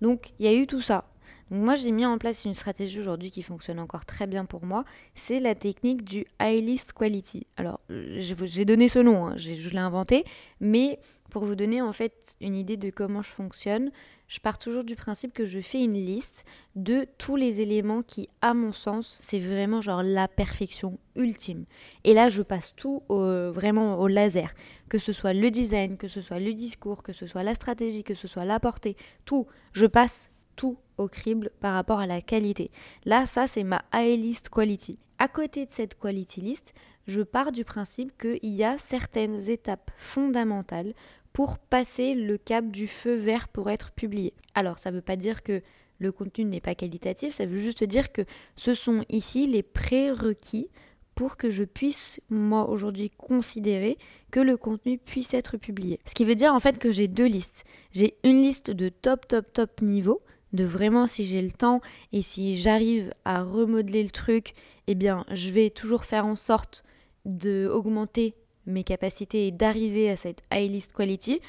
[0.01, 1.05] Donc il y a eu tout ça.
[1.51, 4.65] Donc moi j'ai mis en place une stratégie aujourd'hui qui fonctionne encore très bien pour
[4.65, 7.47] moi, c'est la technique du high list quality.
[7.57, 10.25] Alors j'ai donné ce nom, hein, je l'ai inventé,
[10.61, 10.99] mais
[11.31, 13.91] pour vous donner en fait une idée de comment je fonctionne,
[14.29, 18.29] je pars toujours du principe que je fais une liste de tous les éléments qui,
[18.43, 21.65] à mon sens, c'est vraiment genre la perfection ultime.
[22.03, 24.53] Et là, je passe tout vraiment au laser.
[24.89, 28.03] Que ce soit le design, que ce soit le discours, que ce soit la stratégie,
[28.03, 29.47] que ce soit la portée, tout.
[29.73, 32.71] Je passe tout au crible par rapport à la qualité.
[33.05, 34.99] Là, ça, c'est ma high list quality.
[35.19, 36.75] À côté de cette quality list,
[37.07, 40.95] je pars du principe qu'il y a certaines étapes fondamentales
[41.33, 44.33] pour passer le cap du feu vert pour être publié.
[44.55, 45.63] Alors, ça ne veut pas dire que
[45.99, 48.23] le contenu n'est pas qualitatif, ça veut juste dire que
[48.57, 50.69] ce sont ici les prérequis
[51.15, 53.97] pour que je puisse, moi, aujourd'hui, considérer
[54.31, 55.99] que le contenu puisse être publié.
[56.05, 57.65] Ce qui veut dire en fait que j'ai deux listes.
[57.93, 60.21] J'ai une liste de top, top, top niveau,
[60.53, 61.81] de vraiment si j'ai le temps
[62.13, 64.55] et si j'arrive à remodeler le truc,
[64.87, 66.85] eh bien, je vais toujours faire en sorte
[67.25, 68.35] d'augmenter
[68.67, 71.41] mes capacités et d'arriver à cette high list quality.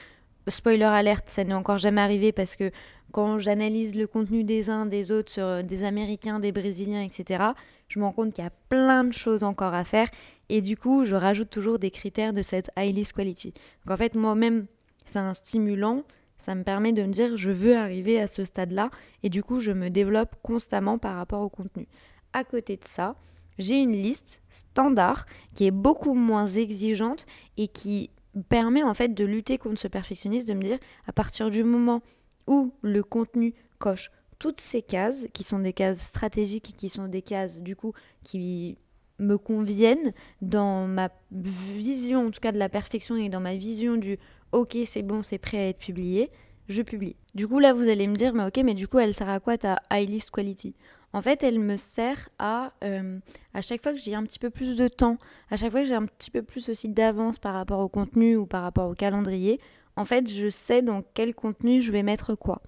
[0.47, 2.71] Spoiler alerte, ça n'est encore jamais arrivé parce que
[3.11, 7.43] quand j'analyse le contenu des uns, des autres, sur euh, des Américains, des Brésiliens, etc.,
[7.87, 10.09] je me rends compte qu'il y a plein de choses encore à faire
[10.49, 13.53] et du coup, je rajoute toujours des critères de cette high list quality.
[13.85, 14.67] Donc en fait, moi-même,
[15.05, 16.03] c'est un stimulant,
[16.37, 18.89] ça me permet de me dire je veux arriver à ce stade-là
[19.23, 21.87] et du coup, je me développe constamment par rapport au contenu.
[22.33, 23.15] À côté de ça,
[23.57, 27.25] j'ai une liste standard qui est beaucoup moins exigeante
[27.57, 28.11] et qui
[28.49, 32.01] permet en fait de lutter contre ce perfectionnisme, de me dire à partir du moment
[32.45, 37.23] où le contenu coche toutes ces cases, qui sont des cases stratégiques qui sont des
[37.23, 38.77] cases du coup qui
[39.19, 43.97] me conviennent dans ma vision en tout cas de la perfection et dans ma vision
[43.97, 44.19] du
[44.51, 46.31] ok c'est bon c'est prêt à être publié,
[46.67, 47.15] je publie.
[47.35, 49.39] Du coup là vous allez me dire mais ok mais du coup elle sert à
[49.39, 50.75] quoi ta high list quality?
[51.13, 53.17] En fait, elle me sert à, euh,
[53.53, 55.17] à chaque fois que j'ai un petit peu plus de temps,
[55.49, 58.35] à chaque fois que j'ai un petit peu plus aussi d'avance par rapport au contenu
[58.35, 59.57] ou par rapport au calendrier,
[59.95, 62.61] en fait, je sais dans quel contenu je vais mettre quoi.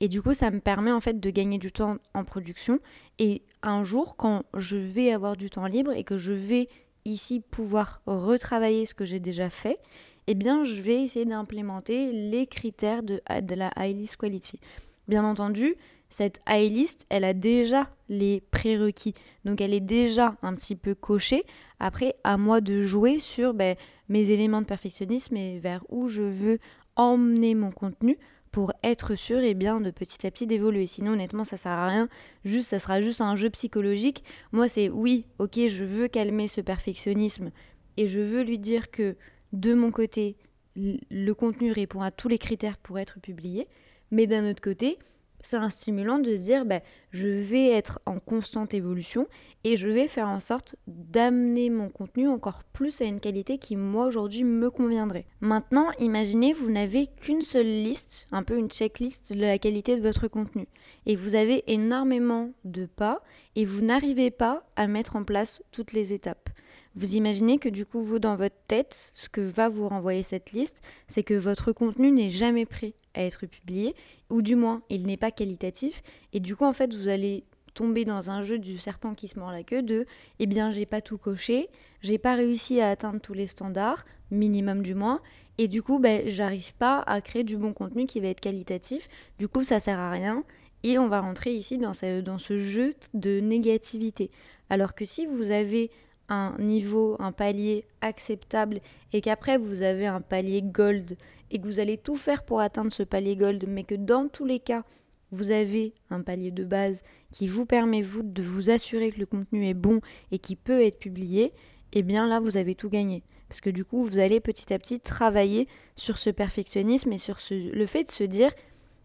[0.00, 2.78] Et du coup, ça me permet en fait de gagner du temps en production.
[3.18, 6.66] Et un jour, quand je vais avoir du temps libre et que je vais
[7.06, 9.78] ici pouvoir retravailler ce que j'ai déjà fait,
[10.26, 14.58] eh bien, je vais essayer d'implémenter les critères de, la high list quality.
[15.06, 15.74] Bien entendu,
[16.08, 19.14] cette high list, elle a déjà les prérequis.
[19.44, 21.44] Donc elle est déjà un petit peu cochée.
[21.78, 23.76] Après, à moi de jouer sur ben,
[24.08, 26.58] mes éléments de perfectionnisme et vers où je veux
[26.96, 28.18] emmener mon contenu
[28.54, 30.86] pour être sûr et bien de petit à petit d'évoluer.
[30.86, 32.08] Sinon honnêtement ça sert à rien,
[32.44, 34.22] juste ça sera juste un jeu psychologique.
[34.52, 37.50] Moi c'est oui, OK, je veux calmer ce perfectionnisme
[37.96, 39.16] et je veux lui dire que
[39.54, 40.36] de mon côté
[40.76, 43.68] le contenu répond à tous les critères pour être publié,
[44.10, 44.98] mais d'un autre côté,
[45.40, 46.80] c'est un stimulant de se dire bah,
[47.12, 49.28] je vais être en constante évolution
[49.62, 53.76] et je vais faire en sorte d'amener mon contenu encore plus à une qualité qui
[53.76, 55.26] moi aujourd'hui me conviendrait.
[55.40, 60.02] Maintenant, imaginez vous n'avez qu'une seule liste, un peu une checklist de la qualité de
[60.02, 60.66] votre contenu
[61.06, 63.22] et vous avez énormément de pas
[63.54, 66.48] et vous n'arrivez pas à mettre en place toutes les étapes.
[66.96, 70.52] Vous imaginez que du coup, vous, dans votre tête, ce que va vous renvoyer cette
[70.52, 73.94] liste, c'est que votre contenu n'est jamais prêt à être publié,
[74.30, 76.02] ou du moins, il n'est pas qualitatif,
[76.32, 79.38] et du coup, en fait, vous allez tomber dans un jeu du serpent qui se
[79.38, 80.06] mord la queue de
[80.38, 81.68] eh bien j'ai pas tout coché,
[82.02, 85.20] j'ai pas réussi à atteindre tous les standards, minimum du moins,
[85.58, 89.08] et du coup ben, j'arrive pas à créer du bon contenu qui va être qualitatif,
[89.38, 90.44] du coup ça sert à rien,
[90.84, 94.30] et on va rentrer ici dans ce, dans ce jeu de négativité.
[94.70, 95.90] Alors que si vous avez
[96.28, 98.80] un niveau, un palier acceptable
[99.12, 101.16] et qu'après vous avez un palier gold
[101.50, 104.44] et que vous allez tout faire pour atteindre ce palier gold, mais que dans tous
[104.44, 104.84] les cas,
[105.30, 109.26] vous avez un palier de base qui vous permet vous de vous assurer que le
[109.26, 111.44] contenu est bon et qui peut être publié,
[111.92, 113.22] et eh bien là vous avez tout gagné.
[113.48, 117.40] Parce que du coup, vous allez petit à petit travailler sur ce perfectionnisme et sur
[117.40, 118.50] ce, le fait de se dire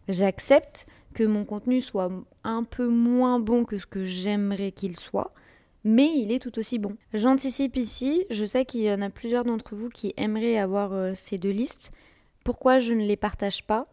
[0.08, 2.10] j'accepte que mon contenu soit
[2.43, 5.29] un peu moins bon que ce que j'aimerais qu'il soit,
[5.83, 6.95] mais il est tout aussi bon.
[7.13, 11.13] J'anticipe ici, je sais qu'il y en a plusieurs d'entre vous qui aimeraient avoir euh,
[11.15, 11.91] ces deux listes.
[12.43, 13.87] Pourquoi je ne les partage pas?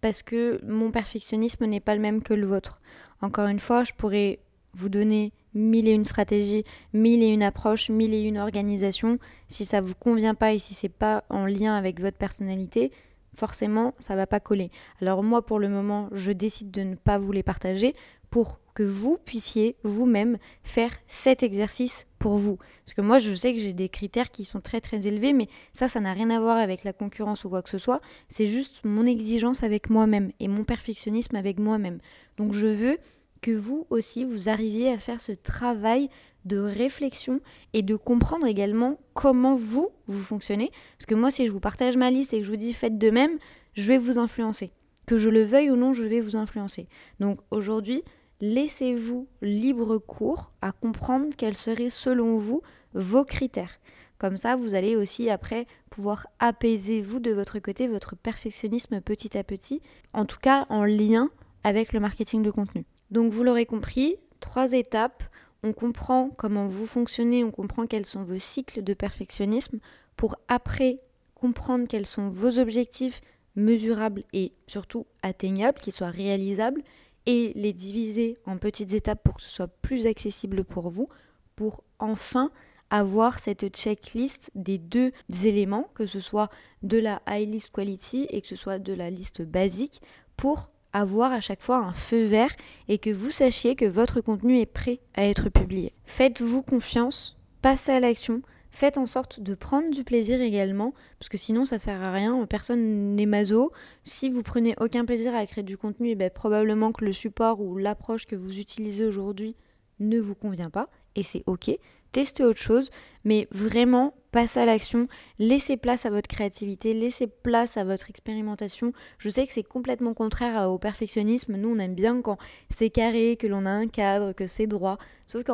[0.00, 2.80] Parce que mon perfectionnisme n'est pas le même que le vôtre.
[3.20, 4.40] Encore une fois, je pourrais
[4.74, 9.18] vous donner mille et une stratégies, mille et une approches, mille et une organisations.
[9.48, 12.90] Si ça vous convient pas et si c'est pas en lien avec votre personnalité,
[13.34, 14.70] forcément, ça va pas coller.
[15.00, 17.94] Alors moi, pour le moment, je décide de ne pas vous les partager
[18.32, 22.56] pour que vous puissiez vous-même faire cet exercice pour vous.
[22.56, 25.48] Parce que moi, je sais que j'ai des critères qui sont très très élevés, mais
[25.74, 28.00] ça, ça n'a rien à voir avec la concurrence ou quoi que ce soit.
[28.28, 31.98] C'est juste mon exigence avec moi-même et mon perfectionnisme avec moi-même.
[32.38, 32.96] Donc je veux
[33.42, 36.08] que vous aussi, vous arriviez à faire ce travail
[36.46, 37.40] de réflexion
[37.74, 40.70] et de comprendre également comment vous, vous fonctionnez.
[40.96, 42.96] Parce que moi, si je vous partage ma liste et que je vous dis faites
[42.96, 43.36] de même,
[43.74, 44.72] je vais vous influencer
[45.06, 46.88] que je le veuille ou non, je vais vous influencer.
[47.20, 48.02] Donc aujourd'hui,
[48.42, 52.60] laissez-vous libre cours à comprendre quels seraient selon vous
[52.92, 53.78] vos critères.
[54.18, 59.38] Comme ça, vous allez aussi après pouvoir apaiser vous de votre côté votre perfectionnisme petit
[59.38, 59.80] à petit,
[60.12, 61.30] en tout cas en lien
[61.64, 62.84] avec le marketing de contenu.
[63.10, 65.22] Donc vous l'aurez compris, trois étapes.
[65.62, 69.78] On comprend comment vous fonctionnez, on comprend quels sont vos cycles de perfectionnisme
[70.16, 70.98] pour après
[71.36, 73.20] comprendre quels sont vos objectifs
[73.54, 76.82] mesurables et surtout atteignables, qu'ils soient réalisables,
[77.26, 81.08] et les diviser en petites étapes pour que ce soit plus accessible pour vous,
[81.56, 82.50] pour enfin
[82.90, 85.12] avoir cette checklist des deux
[85.44, 86.50] éléments, que ce soit
[86.82, 90.02] de la high list quality et que ce soit de la liste basique,
[90.36, 92.54] pour avoir à chaque fois un feu vert
[92.88, 95.94] et que vous sachiez que votre contenu est prêt à être publié.
[96.04, 101.38] Faites-vous confiance, passez à l'action, faites en sorte de prendre du plaisir également, parce que
[101.38, 103.70] sinon ça sert à rien, personne n'est maso.
[104.02, 107.60] Si vous prenez aucun plaisir à créer du contenu, eh ben, probablement que le support
[107.60, 109.54] ou l'approche que vous utilisez aujourd'hui
[110.00, 111.70] ne vous convient pas, et c'est ok
[112.12, 112.90] testez autre chose,
[113.24, 115.08] mais vraiment passez à l'action,
[115.38, 118.92] laissez place à votre créativité, laissez place à votre expérimentation.
[119.18, 121.56] Je sais que c'est complètement contraire au perfectionnisme.
[121.56, 122.38] Nous, on aime bien quand
[122.70, 124.98] c'est carré, que l'on a un cadre, que c'est droit.
[125.26, 125.52] Sauf que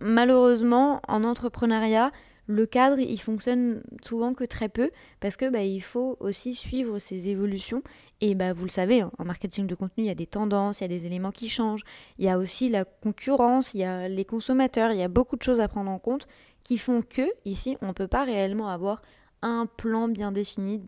[0.00, 2.12] malheureusement, en entrepreneuriat,
[2.46, 6.98] le cadre, il fonctionne souvent que très peu parce que bah, il faut aussi suivre
[6.98, 7.82] ces évolutions.
[8.20, 10.80] Et bah, vous le savez, hein, en marketing de contenu, il y a des tendances,
[10.80, 11.84] il y a des éléments qui changent.
[12.18, 15.36] Il y a aussi la concurrence, il y a les consommateurs, il y a beaucoup
[15.36, 16.26] de choses à prendre en compte
[16.64, 19.02] qui font que, ici, on ne peut pas réellement avoir
[19.42, 20.82] un plan bien défini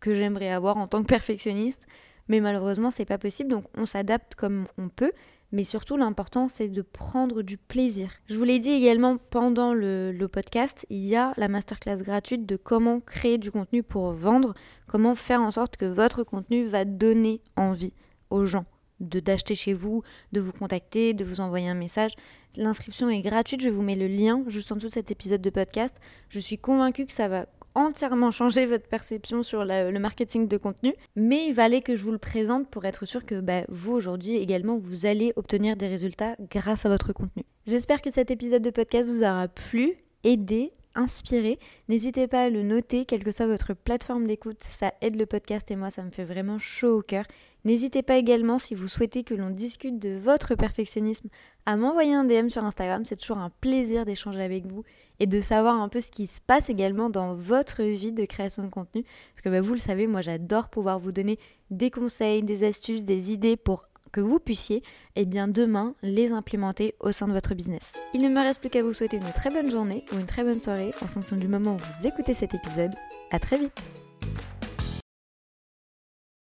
[0.00, 1.86] que j'aimerais avoir en tant que perfectionniste.
[2.28, 5.12] Mais malheureusement, c'est pas possible, donc on s'adapte comme on peut
[5.52, 8.10] mais surtout l'important c'est de prendre du plaisir.
[8.26, 12.56] Je vous l'ai dit également pendant le, podcast, il y a la masterclass gratuite de
[12.56, 14.54] comment créer du contenu pour vendre,
[14.86, 17.92] comment faire en sorte que votre contenu va donner envie
[18.30, 18.64] aux gens
[19.00, 22.14] de d'acheter chez vous, de vous contacter, de vous envoyer un message.
[22.56, 25.50] L'inscription est gratuite, je vous mets le lien juste en dessous de cet épisode de
[25.50, 26.00] podcast.
[26.28, 30.94] Je suis convaincue que ça va entièrement changer votre perception sur le marketing de contenu,
[31.16, 34.36] mais il valait que je vous le présente pour être sûr que bah, vous aujourd'hui
[34.36, 37.44] également vous allez obtenir des résultats grâce à votre contenu.
[37.66, 41.58] J'espère que cet épisode de podcast vous aura plu, aidé, inspiré.
[41.88, 45.70] N'hésitez pas à le noter, quelle que soit votre plateforme d'écoute, ça aide le podcast
[45.70, 47.24] et moi ça me fait vraiment chaud au cœur.
[47.64, 51.28] N'hésitez pas également si vous souhaitez que l'on discute de votre perfectionnisme
[51.64, 54.82] à m'envoyer un DM sur Instagram, c'est toujours un plaisir d'échanger avec vous
[55.20, 58.64] et de savoir un peu ce qui se passe également dans votre vie de création
[58.64, 59.04] de contenu.
[59.34, 61.38] Parce que bah, vous le savez, moi j'adore pouvoir vous donner
[61.70, 64.82] des conseils, des astuces, des idées pour que vous puissiez
[65.16, 67.94] eh bien demain les implémenter au sein de votre business.
[68.14, 70.44] Il ne me reste plus qu'à vous souhaiter une très bonne journée ou une très
[70.44, 72.92] bonne soirée en fonction du moment où vous écoutez cet épisode.
[73.30, 74.01] À très vite